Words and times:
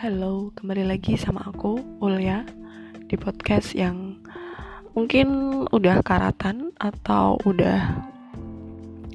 Halo, 0.00 0.48
kembali 0.56 0.88
lagi 0.88 1.12
sama 1.20 1.44
aku, 1.44 1.76
Ulya, 2.00 2.48
di 3.04 3.20
podcast 3.20 3.76
yang 3.76 4.16
mungkin 4.96 5.28
udah 5.68 6.00
karatan 6.00 6.72
atau 6.80 7.36
udah 7.44 8.00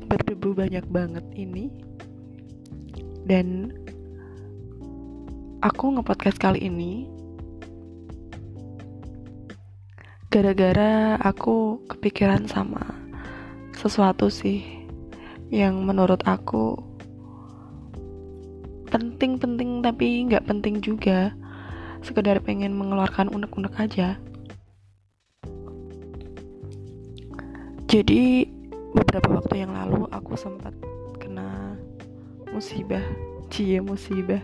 berdebu 0.06 0.54
banyak 0.54 0.86
banget 0.94 1.26
ini. 1.34 1.74
Dan 3.26 3.74
aku 5.66 5.98
ngepodcast 5.98 6.38
kali 6.38 6.70
ini 6.70 7.10
gara-gara 10.30 11.18
aku 11.18 11.82
kepikiran 11.90 12.46
sama 12.46 12.86
sesuatu 13.74 14.30
sih 14.30 14.62
yang 15.50 15.82
menurut 15.82 16.22
aku 16.30 16.78
penting-penting 18.96 19.84
tapi 19.84 20.24
nggak 20.32 20.48
penting 20.48 20.80
juga. 20.80 21.36
Sekedar 22.00 22.40
pengen 22.40 22.72
mengeluarkan 22.80 23.28
unek-unek 23.28 23.76
aja. 23.76 24.16
Jadi 27.92 28.48
beberapa 28.96 29.44
waktu 29.44 29.68
yang 29.68 29.76
lalu 29.76 30.08
aku 30.16 30.40
sempat 30.40 30.72
kena 31.20 31.76
musibah 32.56 33.04
cie 33.52 33.84
musibah. 33.84 34.40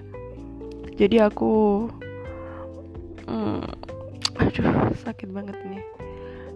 Jadi 1.00 1.24
aku 1.24 1.88
hmm, 3.32 3.64
aduh 4.36 4.92
sakit 5.00 5.32
banget 5.32 5.56
nih 5.64 5.84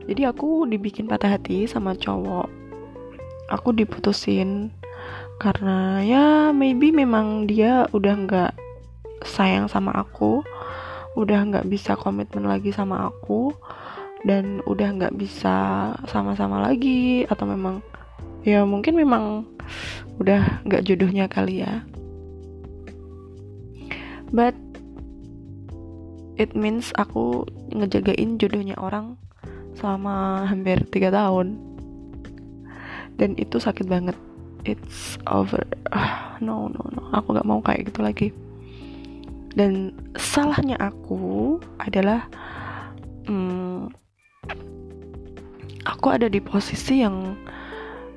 jadi 0.06 0.30
aku 0.30 0.70
dibikin 0.70 1.10
patah 1.10 1.34
hati 1.34 1.66
sama 1.66 1.98
cowok. 1.98 2.46
Aku 3.50 3.74
diputusin 3.74 4.70
karena 5.36 6.00
ya 6.00 6.26
maybe 6.56 6.96
memang 6.96 7.48
dia 7.48 7.86
udah 7.92 8.16
nggak 8.24 8.54
sayang 9.28 9.68
sama 9.68 9.92
aku 9.92 10.46
udah 11.16 11.44
nggak 11.48 11.68
bisa 11.68 11.96
komitmen 11.96 12.48
lagi 12.48 12.72
sama 12.72 13.08
aku 13.12 13.52
dan 14.28 14.60
udah 14.66 14.90
nggak 14.96 15.16
bisa 15.16 15.92
sama-sama 16.08 16.64
lagi 16.64 17.24
atau 17.28 17.46
memang 17.48 17.80
ya 18.44 18.64
mungkin 18.64 18.96
memang 18.96 19.46
udah 20.22 20.64
nggak 20.64 20.84
jodohnya 20.88 21.28
kali 21.28 21.66
ya. 21.66 21.84
But 24.34 24.58
it 26.36 26.58
means 26.58 26.92
aku 26.98 27.48
ngejagain 27.72 28.42
jodohnya 28.42 28.76
orang 28.76 29.16
selama 29.78 30.48
hampir 30.48 30.84
tiga 30.90 31.12
tahun. 31.12 31.60
Dan 33.16 33.40
itu 33.40 33.64
sakit 33.64 33.88
banget 33.88 34.18
it's 34.66 35.22
over. 35.30 35.62
Ah, 35.94 36.36
no 36.42 36.68
no 36.68 36.82
no. 36.92 37.02
Aku 37.14 37.32
nggak 37.32 37.48
mau 37.48 37.62
kayak 37.62 37.94
gitu 37.94 38.02
lagi. 38.02 38.28
Dan 39.56 39.96
salahnya 40.20 40.76
aku 40.82 41.56
adalah 41.80 42.28
hmm, 43.30 43.88
aku 45.88 46.08
ada 46.12 46.28
di 46.28 46.44
posisi 46.44 47.00
yang 47.06 47.40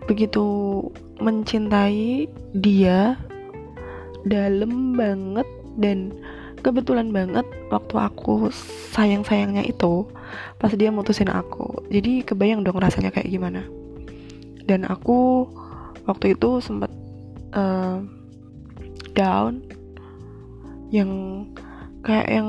begitu 0.08 0.82
mencintai 1.20 2.26
dia 2.56 3.14
dalam 4.26 4.96
banget 4.96 5.46
dan 5.78 6.10
kebetulan 6.64 7.14
banget 7.14 7.46
waktu 7.70 7.94
aku 7.94 8.50
sayang-sayangnya 8.90 9.62
itu 9.68 10.10
pas 10.58 10.74
dia 10.74 10.90
mutusin 10.90 11.30
aku. 11.30 11.86
Jadi 11.92 12.26
kebayang 12.26 12.66
dong 12.66 12.82
rasanya 12.82 13.14
kayak 13.14 13.30
gimana. 13.30 13.62
Dan 14.66 14.84
aku 14.84 15.46
waktu 16.08 16.32
itu 16.34 16.64
sempat 16.64 16.90
uh, 17.52 18.00
down. 19.12 19.60
Yang 20.88 21.12
kayak 22.00 22.28
yang 22.32 22.48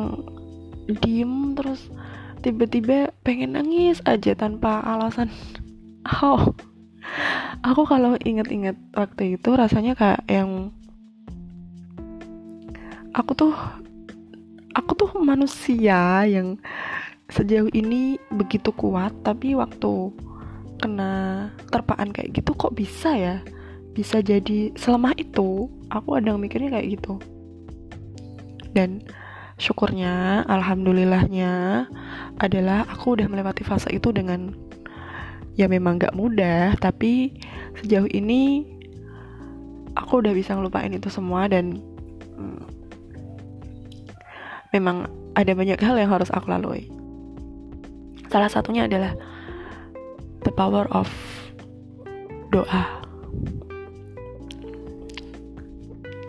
diem 1.03 1.53
terus 1.59 1.91
tiba-tiba 2.39 3.11
pengen 3.27 3.59
nangis 3.59 3.99
aja 4.07 4.31
tanpa 4.33 4.79
alasan. 4.79 5.27
Oh 6.09 6.55
aku 7.63 7.83
kalau 7.87 8.15
inget-inget 8.21 8.77
waktu 8.95 9.35
itu 9.39 9.49
rasanya 9.55 9.93
kayak 9.95 10.23
yang 10.29 10.71
aku 13.11 13.31
tuh 13.35 13.53
aku 14.75 14.91
tuh 14.95 15.11
manusia 15.19 16.23
yang 16.23 16.55
sejauh 17.29 17.69
ini 17.75 18.17
begitu 18.33 18.73
kuat 18.73 19.13
tapi 19.21 19.53
waktu 19.53 20.13
kena 20.79 21.11
terpaan 21.69 22.09
kayak 22.15 22.33
gitu 22.39 22.55
kok 22.55 22.73
bisa 22.73 23.13
ya? 23.13 23.35
Bisa 23.93 24.23
jadi 24.23 24.71
selemah 24.79 25.13
itu? 25.19 25.67
Aku 25.91 26.15
ada 26.15 26.33
mikirnya 26.39 26.79
kayak 26.79 26.99
gitu. 26.99 27.19
Dan 28.71 29.03
syukurnya 29.59 30.47
alhamdulillahnya 30.47 31.85
adalah 32.39 32.87
aku 32.87 33.19
udah 33.19 33.27
melewati 33.27 33.67
fase 33.67 33.91
itu 33.91 34.15
dengan 34.15 34.55
ya 35.59 35.67
memang 35.67 35.99
gak 35.99 36.15
mudah 36.15 36.79
tapi 36.79 37.35
sejauh 37.83 38.07
ini 38.07 38.63
aku 39.99 40.23
udah 40.23 40.31
bisa 40.31 40.55
ngelupain 40.55 40.95
itu 40.95 41.11
semua 41.11 41.51
dan 41.51 41.83
hmm, 42.39 42.63
memang 44.71 45.11
ada 45.35 45.51
banyak 45.51 45.79
hal 45.83 45.99
yang 45.99 46.11
harus 46.11 46.31
aku 46.31 46.47
lalui. 46.47 46.87
Salah 48.31 48.47
satunya 48.47 48.85
adalah 48.87 49.17
power 50.59 50.91
of 50.91 51.07
doa. 52.51 52.99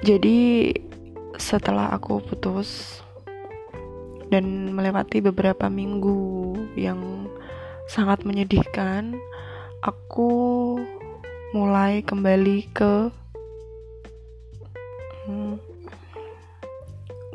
Jadi 0.06 0.70
setelah 1.34 1.90
aku 1.90 2.22
putus 2.22 3.02
dan 4.30 4.70
melewati 4.70 5.18
beberapa 5.18 5.66
minggu 5.66 6.54
yang 6.78 7.26
sangat 7.90 8.22
menyedihkan, 8.22 9.18
aku 9.82 10.78
mulai 11.50 11.98
kembali 12.06 12.70
ke 12.70 13.10
hmm, 15.26 15.58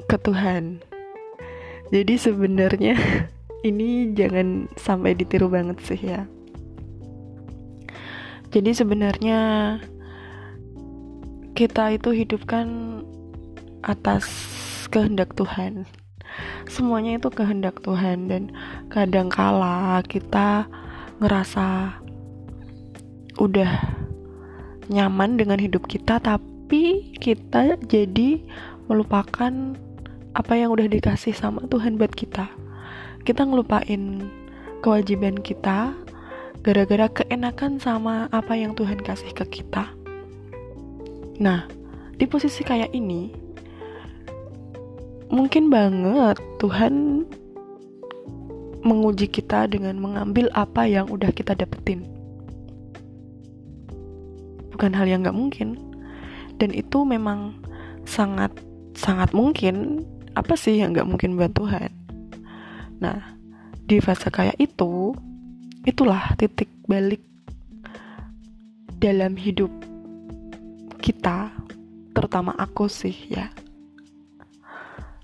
ke 0.08 0.16
Tuhan. 0.24 0.80
Jadi 1.92 2.16
sebenarnya 2.16 2.96
ini 3.68 4.16
jangan 4.16 4.72
sampai 4.80 5.12
ditiru 5.12 5.52
banget 5.52 5.84
sih 5.84 6.00
ya 6.00 6.24
jadi 8.56 8.72
sebenarnya 8.72 9.40
kita 11.60 11.92
itu 11.92 12.16
hidup 12.16 12.48
kan 12.48 13.04
atas 13.84 14.24
kehendak 14.88 15.36
Tuhan. 15.36 15.84
Semuanya 16.64 17.20
itu 17.20 17.28
kehendak 17.36 17.84
Tuhan 17.84 18.32
dan 18.32 18.56
kadang 18.88 19.28
kala 19.28 20.00
kita 20.08 20.72
ngerasa 21.20 22.00
udah 23.44 23.72
nyaman 24.88 25.36
dengan 25.36 25.60
hidup 25.60 25.92
kita 25.92 26.24
tapi 26.24 27.12
kita 27.20 27.76
jadi 27.92 28.40
melupakan 28.88 29.52
apa 30.32 30.54
yang 30.56 30.72
udah 30.72 30.88
dikasih 30.88 31.36
sama 31.36 31.60
Tuhan 31.68 32.00
buat 32.00 32.16
kita. 32.16 32.48
Kita 33.28 33.44
ngelupain 33.44 34.32
kewajiban 34.80 35.44
kita 35.44 35.92
gara-gara 36.66 37.06
keenakan 37.14 37.78
sama 37.78 38.26
apa 38.34 38.58
yang 38.58 38.74
Tuhan 38.74 38.98
kasih 38.98 39.30
ke 39.38 39.62
kita. 39.62 39.86
Nah, 41.38 41.70
di 42.18 42.26
posisi 42.26 42.66
kayak 42.66 42.90
ini, 42.90 43.30
mungkin 45.30 45.70
banget 45.70 46.42
Tuhan 46.58 47.22
menguji 48.82 49.30
kita 49.30 49.70
dengan 49.70 50.02
mengambil 50.02 50.50
apa 50.58 50.90
yang 50.90 51.06
udah 51.06 51.30
kita 51.30 51.54
dapetin. 51.54 52.02
Bukan 54.74 54.90
hal 54.98 55.06
yang 55.06 55.22
gak 55.22 55.38
mungkin. 55.38 55.78
Dan 56.58 56.74
itu 56.74 57.06
memang 57.06 57.62
sangat 58.10 58.50
sangat 58.98 59.38
mungkin 59.38 60.02
apa 60.34 60.58
sih 60.58 60.82
yang 60.82 60.98
gak 60.98 61.06
mungkin 61.06 61.38
buat 61.38 61.54
Tuhan. 61.54 61.94
Nah, 62.98 63.38
di 63.86 64.02
fase 64.02 64.34
kayak 64.34 64.58
itu, 64.58 65.14
itulah 65.86 66.34
titik 66.42 66.68
balik 66.90 67.22
dalam 68.98 69.38
hidup 69.38 69.70
kita 70.98 71.54
terutama 72.18 72.58
aku 72.58 72.90
sih 72.90 73.14
ya. 73.30 73.54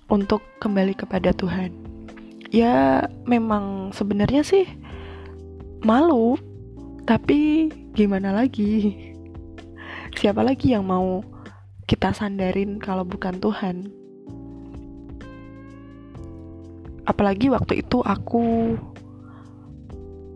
Untuk 0.05 0.45
kembali 0.61 0.93
kepada 0.93 1.33
Tuhan. 1.33 1.73
Ya 2.51 3.07
memang 3.25 3.95
sebenarnya 3.95 4.45
sih 4.45 4.69
malu 5.81 6.37
tapi 7.09 7.71
gimana 7.97 8.29
lagi? 8.29 8.93
Siapa 10.13 10.45
lagi 10.45 10.77
yang 10.77 10.85
mau 10.85 11.25
kita 11.89 12.13
sandarin 12.13 12.77
kalau 12.77 13.01
bukan 13.01 13.41
Tuhan? 13.41 13.89
Apalagi 17.09 17.49
waktu 17.49 17.81
itu 17.81 18.03
aku 18.05 18.75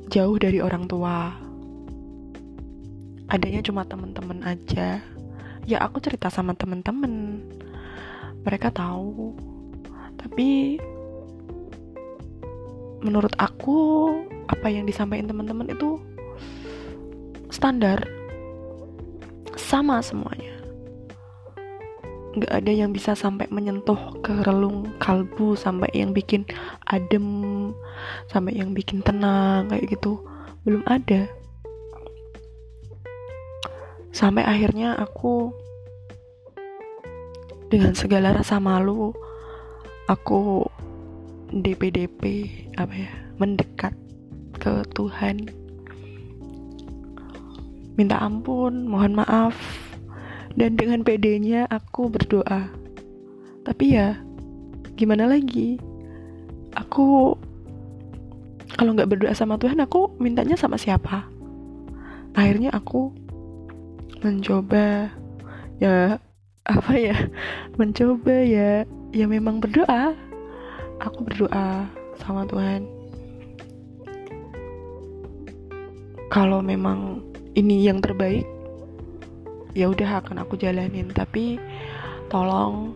jauh 0.09 0.37
dari 0.39 0.61
orang 0.61 0.85
tua. 0.87 1.33
Adanya 3.29 3.61
cuma 3.65 3.83
temen-temen 3.83 4.41
aja. 4.45 5.01
Ya 5.65 5.77
aku 5.81 5.97
cerita 6.01 6.29
sama 6.29 6.53
temen-temen 6.53 7.41
mereka 8.45 8.69
tahu. 8.69 9.33
Tapi 10.15 10.77
menurut 13.01 13.33
aku 13.37 13.77
apa 14.45 14.69
yang 14.69 14.85
disampaikan 14.85 15.29
teman-teman 15.29 15.69
itu 15.69 15.97
standar. 17.51 18.01
Sama 19.55 19.99
semuanya 19.99 20.54
nggak 22.35 22.51
ada 22.51 22.71
yang 22.71 22.91
bisa 22.91 23.15
sampai 23.15 23.47
menyentuh 23.47 23.97
ke 24.19 24.43
relung 24.43 24.91
kalbu 24.99 25.55
sampai 25.55 25.87
yang 25.95 26.11
bikin 26.11 26.43
adem 26.83 27.71
sampai 28.27 28.59
yang 28.59 28.75
bikin 28.75 28.99
tenang 28.99 29.71
kayak 29.71 29.87
gitu. 29.87 30.19
Belum 30.67 30.83
ada. 30.83 31.31
Sampai 34.11 34.43
akhirnya 34.43 34.95
aku 34.99 35.51
dengan 37.67 37.91
segala 37.95 38.31
rasa 38.31 38.59
malu 38.59 39.11
aku 40.07 40.63
DP-DP 41.51 42.23
apa 42.79 42.93
ya 42.93 43.11
mendekat 43.39 43.93
ke 44.59 44.83
Tuhan. 44.95 45.51
Minta 47.95 48.19
ampun 48.19 48.91
mohon 48.91 49.15
maaf 49.15 49.55
dan 50.55 50.79
dengan 50.79 51.03
pedenya 51.03 51.67
aku 51.67 52.07
berdoa. 52.07 52.71
Tapi 53.67 53.85
ya 53.95 54.15
gimana 54.95 55.27
lagi? 55.27 55.75
Aku 56.75 57.35
kalau 58.75 58.91
nggak 58.95 59.11
berdoa 59.11 59.35
sama 59.35 59.59
Tuhan 59.59 59.79
aku 59.83 60.15
mintanya 60.19 60.55
sama 60.55 60.79
siapa? 60.79 61.27
Akhirnya 62.35 62.71
aku 62.75 63.11
mencoba 64.23 65.11
ya 65.79 66.19
apa 66.65 66.93
ya? 66.95 67.15
Mencoba 67.79 68.35
ya 68.43 68.87
ya 69.11 69.25
memang 69.27 69.59
berdoa. 69.59 70.15
Aku 71.03 71.27
berdoa 71.27 71.87
sama 72.19 72.47
Tuhan. 72.47 72.87
Kalau 76.31 76.59
memang 76.63 77.23
ini 77.55 77.87
yang 77.87 78.03
terbaik 78.03 78.54
ya 79.75 79.91
udah 79.91 80.23
akan 80.23 80.41
aku 80.41 80.55
jalanin. 80.55 81.11
Tapi 81.11 81.59
tolong 82.31 82.95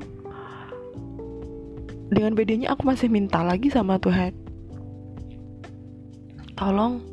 dengan 2.09 2.33
bedanya 2.33 2.73
aku 2.73 2.87
masih 2.87 3.11
minta 3.11 3.43
lagi 3.43 3.69
sama 3.69 3.99
Tuhan. 4.01 4.33
Tolong 6.57 7.03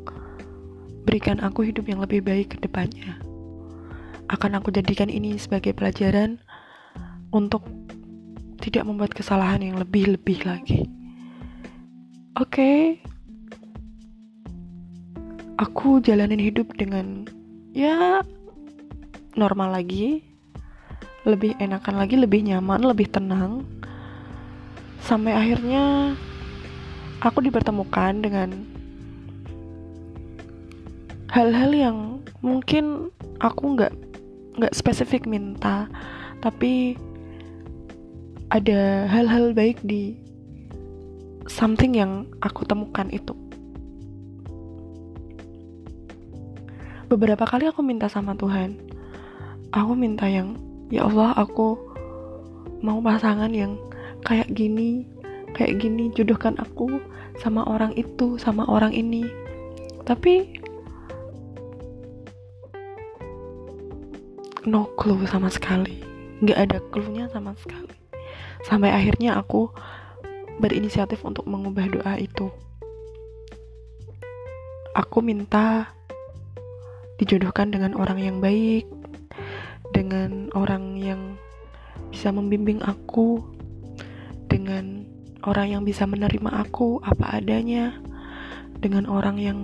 berikan 1.03 1.43
aku 1.43 1.67
hidup 1.67 1.85
yang 1.91 1.99
lebih 1.99 2.23
baik 2.23 2.55
ke 2.55 2.57
depannya. 2.63 3.19
Akan 4.27 4.55
aku 4.55 4.71
jadikan 4.71 5.07
ini 5.07 5.39
sebagai 5.39 5.71
pelajaran 5.71 6.39
untuk 7.31 7.63
tidak 8.59 8.83
membuat 8.83 9.15
kesalahan 9.15 9.63
yang 9.63 9.77
lebih-lebih 9.79 10.43
lagi. 10.43 10.87
Oke. 12.35 12.51
Okay. 12.51 12.79
aku 15.57 15.99
jalanin 16.01 16.41
hidup 16.41 16.69
dengan 16.77 17.25
ya 17.73 18.21
normal 19.37 19.77
lagi 19.77 20.25
lebih 21.27 21.53
enakan 21.61 22.01
lagi 22.01 22.15
lebih 22.17 22.41
nyaman 22.43 22.81
lebih 22.81 23.07
tenang. 23.11 23.63
Sampai 25.03 25.31
akhirnya 25.37 26.15
aku 27.21 27.39
dipertemukan 27.45 28.19
dengan 28.19 28.49
hal-hal 31.31 31.71
yang 31.71 31.97
mungkin 32.41 33.13
aku 33.37 33.77
nggak 33.77 33.93
nggak 34.57 34.73
spesifik 34.73 35.29
minta 35.29 35.85
tapi 36.41 36.97
ada 38.49 39.05
hal-hal 39.11 39.51
baik 39.51 39.77
di 39.83 40.15
something 41.51 41.93
yang 41.99 42.25
aku 42.39 42.63
temukan 42.63 43.11
itu. 43.11 43.35
Beberapa 47.07 47.47
kali 47.47 47.67
aku 47.71 47.79
minta 47.83 48.11
sama 48.11 48.35
Tuhan 48.35 48.96
aku 49.71 49.91
minta 49.97 50.27
yang 50.27 50.55
ya 50.87 51.07
Allah 51.07 51.35
aku 51.35 51.75
mau 52.79 53.01
pasangan 53.01 53.51
yang 53.51 53.75
kayak 54.23 54.47
gini 54.53 55.03
kayak 55.57 55.81
gini 55.81 56.13
jodohkan 56.13 56.53
aku 56.61 57.01
sama 57.41 57.65
orang 57.65 57.93
itu 57.97 58.37
sama 58.37 58.65
orang 58.69 58.93
ini. 58.93 59.25
Tapi 60.05 60.57
no 64.67 64.89
clue 64.97 65.25
sama 65.29 65.49
sekali. 65.49 66.01
Nggak 66.43 66.59
ada 66.69 66.77
clue-nya 66.93 67.25
sama 67.33 67.57
sekali. 67.57 67.93
Sampai 68.65 68.93
akhirnya 68.93 69.37
aku 69.39 69.69
berinisiatif 70.61 71.21
untuk 71.25 71.45
mengubah 71.49 71.89
doa 71.89 72.13
itu. 72.17 72.49
Aku 74.97 75.21
minta 75.21 75.93
dijodohkan 77.21 77.69
dengan 77.69 77.97
orang 77.97 78.21
yang 78.21 78.37
baik 78.41 78.85
dengan 80.07 80.47
orang 80.55 80.95
yang 80.95 81.35
bisa 82.15 82.31
membimbing 82.31 82.79
aku, 82.79 83.43
dengan 84.47 85.03
orang 85.43 85.75
yang 85.75 85.83
bisa 85.83 86.07
menerima 86.07 86.63
aku 86.63 87.03
apa 87.03 87.43
adanya, 87.43 87.91
dengan 88.79 89.03
orang 89.03 89.35
yang 89.35 89.59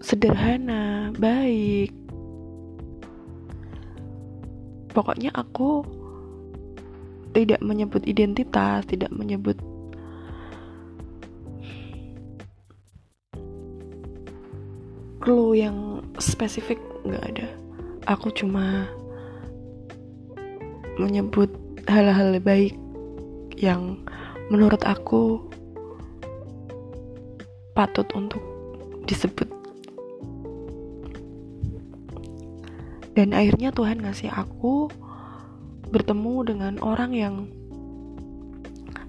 sederhana, 0.00 1.12
baik. 1.20 1.92
Pokoknya 4.96 5.36
aku 5.36 5.84
tidak 7.36 7.60
menyebut 7.60 8.08
identitas, 8.08 8.88
tidak 8.88 9.12
menyebut 9.12 9.60
clue 15.30 15.62
yang 15.62 16.02
spesifik 16.18 16.82
nggak 17.06 17.22
ada. 17.22 17.46
Aku 18.10 18.34
cuma 18.34 18.90
menyebut 20.98 21.46
hal-hal 21.86 22.34
baik 22.42 22.74
yang 23.54 24.02
menurut 24.50 24.82
aku 24.82 25.38
patut 27.78 28.10
untuk 28.18 28.42
disebut. 29.06 29.46
Dan 33.14 33.30
akhirnya 33.30 33.70
Tuhan 33.70 34.02
ngasih 34.02 34.34
aku 34.34 34.90
bertemu 35.94 36.34
dengan 36.42 36.74
orang 36.82 37.14
yang 37.14 37.46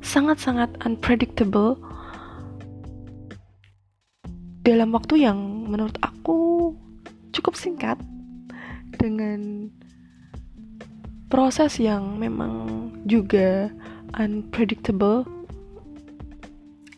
sangat-sangat 0.06 0.70
unpredictable 0.86 1.82
dalam 4.62 4.94
waktu 4.94 5.25
yang 5.25 5.50
menurut 5.72 5.96
aku 6.04 6.75
cukup 7.32 7.56
singkat 7.56 7.96
dengan 9.00 9.72
proses 11.32 11.80
yang 11.80 12.20
memang 12.20 12.92
juga 13.08 13.72
unpredictable 14.20 15.24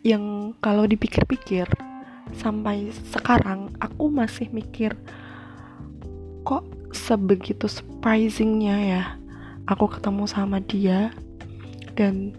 yang 0.01 0.57
kalau 0.59 0.89
dipikir-pikir 0.89 1.69
sampai 2.33 2.89
sekarang 3.13 3.69
aku 3.77 4.09
masih 4.09 4.49
mikir 4.49 4.97
kok 6.41 6.65
sebegitu 6.89 7.69
surprisingnya 7.69 8.77
ya 8.81 9.03
aku 9.67 9.87
ketemu 9.87 10.23
sama 10.27 10.59
dia? 10.63 11.11
Dan 11.93 12.33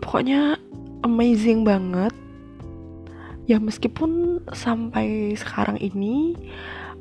pokoknya 0.00 0.56
amazing 1.02 1.66
banget 1.66 2.14
ya 3.46 3.62
meskipun 3.62 4.42
sampai 4.50 5.34
sekarang 5.38 5.78
ini 5.78 6.34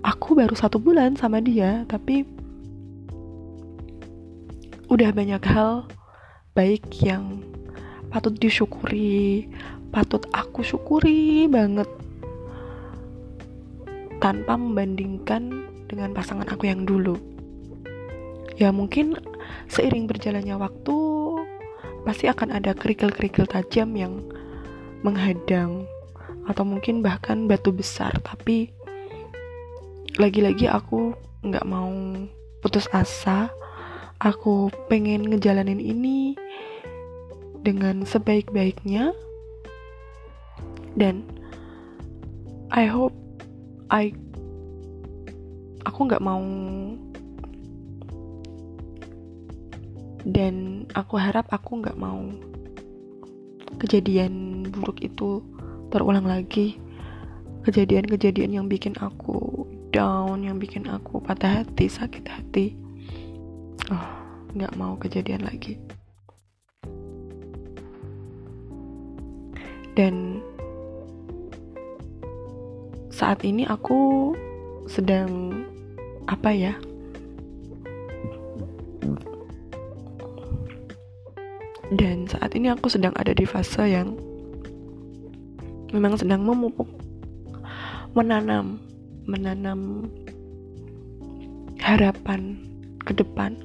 aku 0.05 0.37
baru 0.37 0.53
satu 0.53 0.77
bulan 0.77 1.17
sama 1.17 1.41
dia 1.41 1.83
tapi 1.89 2.25
udah 4.85 5.09
banyak 5.09 5.41
hal 5.49 5.89
baik 6.53 6.85
yang 7.01 7.41
patut 8.13 8.37
disyukuri 8.37 9.49
patut 9.95 10.27
aku 10.35 10.59
syukuri 10.59 11.47
banget. 11.47 11.87
Tanpa 14.19 14.59
membandingkan 14.59 15.71
dengan 15.87 16.11
pasangan 16.11 16.51
aku 16.51 16.67
yang 16.67 16.83
dulu. 16.83 17.15
Ya 18.59 18.75
mungkin 18.75 19.15
seiring 19.71 20.11
berjalannya 20.11 20.59
waktu 20.59 20.95
pasti 22.03 22.27
akan 22.27 22.59
ada 22.59 22.75
kerikil-kerikil 22.75 23.47
tajam 23.47 23.95
yang 23.95 24.19
menghadang 24.99 25.87
atau 26.45 26.63
mungkin 26.65 27.01
bahkan 27.01 27.49
batu 27.49 27.73
besar 27.73 28.13
tapi 28.21 28.69
lagi-lagi 30.15 30.69
aku 30.71 31.11
nggak 31.43 31.67
mau 31.67 31.91
putus 32.63 32.89
asa. 32.89 33.51
Aku 34.17 34.71
pengen 34.87 35.27
ngejalanin 35.27 35.77
ini 35.77 36.39
dengan 37.61 38.07
sebaik-baiknya. 38.07 39.11
Dan 40.95 41.27
I 42.71 42.87
hope 42.87 43.13
I 43.91 44.15
aku 45.85 45.99
nggak 46.09 46.23
mau 46.23 46.41
dan 50.25 50.87
aku 50.97 51.21
harap 51.21 51.45
aku 51.53 51.85
nggak 51.85 51.99
mau 51.99 52.25
kejadian 53.77 54.65
buruk 54.73 55.03
itu 55.05 55.45
terulang 55.95 56.27
lagi 56.27 56.75
kejadian-kejadian 57.63 58.59
yang 58.59 58.67
bikin 58.67 58.99
aku 58.99 59.63
down 59.95 60.43
yang 60.43 60.59
bikin 60.59 60.91
aku 60.91 61.23
patah 61.23 61.63
hati 61.63 61.87
sakit 61.87 62.27
hati. 62.27 62.75
Oh 63.87 64.07
nggak 64.51 64.75
mau 64.75 64.99
kejadian 64.99 65.47
lagi. 65.47 65.79
Dan 69.95 70.43
saat 73.07 73.47
ini 73.47 73.63
aku 73.63 74.35
sedang 74.91 75.63
apa 76.27 76.51
ya 76.51 76.75
dan 81.95 82.27
saat 82.27 82.51
ini 82.59 82.67
aku 82.67 82.91
sedang 82.91 83.15
ada 83.15 83.31
di 83.31 83.47
fase 83.47 83.87
yang 83.87 84.19
memang 85.91 86.17
sedang 86.17 86.41
memupuk 86.45 86.87
menanam 88.15 88.79
menanam 89.27 90.09
harapan 91.81 92.57
ke 93.03 93.13
depan 93.13 93.57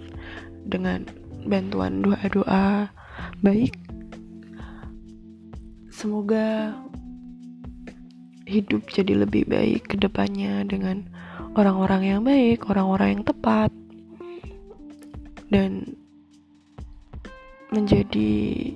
dengan 0.69 1.07
bantuan 1.49 2.05
doa-doa 2.05 2.91
baik. 3.41 3.73
Semoga 5.89 6.77
hidup 8.49 8.89
jadi 8.91 9.25
lebih 9.25 9.47
baik 9.47 9.95
ke 9.95 9.97
depannya 10.01 10.65
dengan 10.67 11.07
orang-orang 11.55 12.03
yang 12.03 12.21
baik, 12.25 12.67
orang-orang 12.67 13.21
yang 13.21 13.25
tepat, 13.25 13.71
dan 15.53 15.95
menjadi 17.71 18.75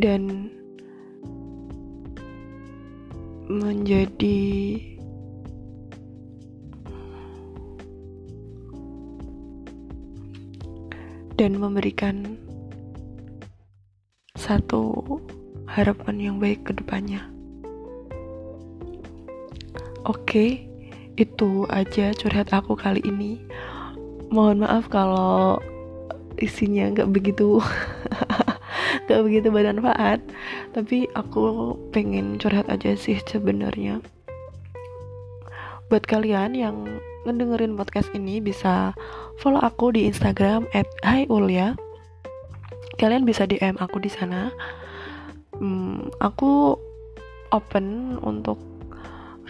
dan 0.00 0.48
menjadi 3.52 4.80
dan 11.36 11.58
memberikan 11.58 12.38
satu 14.38 15.18
harapan 15.66 16.16
yang 16.20 16.36
baik 16.38 16.62
ke 16.64 16.72
depannya. 16.76 17.24
Oke, 20.02 20.66
itu 21.14 21.66
aja 21.70 22.10
curhat 22.14 22.50
aku 22.50 22.74
kali 22.74 23.02
ini. 23.06 23.42
Mohon 24.32 24.66
maaf 24.66 24.90
kalau 24.90 25.60
isinya 26.40 26.90
nggak 26.90 27.10
begitu 27.12 27.62
nggak 29.12 29.24
begitu 29.28 29.48
bermanfaat, 29.52 30.24
tapi 30.72 31.04
aku 31.12 31.76
pengen 31.92 32.40
curhat 32.40 32.64
aja 32.72 32.96
sih 32.96 33.20
sebenarnya. 33.28 34.00
Buat 35.92 36.08
kalian 36.08 36.56
yang 36.56 36.88
ngedengerin 37.28 37.76
podcast 37.76 38.08
ini 38.16 38.40
bisa 38.40 38.96
follow 39.36 39.60
aku 39.60 39.92
di 39.92 40.08
Instagram 40.08 40.64
@hiulya. 41.04 41.76
Kalian 42.96 43.28
bisa 43.28 43.44
DM 43.44 43.76
aku 43.76 44.00
di 44.00 44.08
sana. 44.08 44.48
Hmm, 45.60 46.08
aku 46.24 46.80
open 47.52 48.16
untuk 48.24 48.56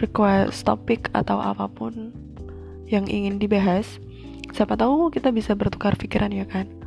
request 0.03 0.67
topik 0.67 1.07
atau 1.15 1.39
apa 1.39 1.71
pun 1.71 2.11
yang 2.91 3.07
ingin 3.07 3.39
dibahas. 3.39 3.87
Siapa 4.51 4.75
tahu 4.75 5.07
kita 5.15 5.31
bisa 5.31 5.55
bertukar 5.55 5.95
pikiran 5.95 6.35
ya 6.35 6.43
kan? 6.43 6.82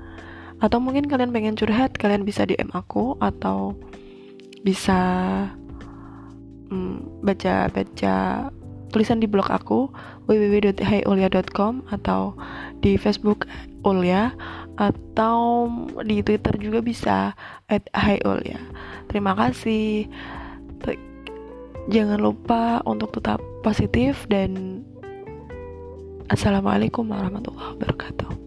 Atau 0.56 0.80
mungkin 0.80 1.04
kalian 1.04 1.32
pengen 1.36 1.56
curhat, 1.58 1.96
kalian 2.00 2.24
bisa 2.24 2.48
DM 2.48 2.72
aku 2.72 3.16
atau 3.20 3.76
bisa 4.64 4.98
baca-baca 7.22 8.48
tulisan 8.90 9.22
di 9.22 9.30
blog 9.30 9.46
aku 9.50 9.92
www.haiulya.com 10.26 11.86
atau 11.90 12.34
di 12.82 12.98
Facebook 12.98 13.46
Ulya 13.86 14.34
atau 14.76 15.68
di 16.02 16.20
Twitter 16.26 16.54
juga 16.58 16.82
bisa 16.82 17.16
at 17.70 17.86
@haiulya. 17.94 18.58
Terima 19.06 19.38
kasih. 19.38 20.10
Jangan 21.86 22.18
lupa 22.18 22.82
untuk 22.82 23.14
tetap 23.14 23.38
positif 23.62 24.26
dan 24.26 24.82
Assalamualaikum 26.26 27.06
warahmatullahi 27.06 27.78
wabarakatuh. 27.78 28.45